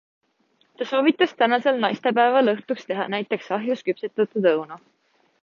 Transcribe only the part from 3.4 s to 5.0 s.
ahjus küpsetatud õunu.